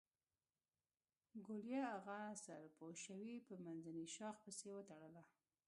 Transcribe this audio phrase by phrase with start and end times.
[1.45, 5.21] ګوليه اغه سر پوشوې په منځني شاخ پسې وتړه.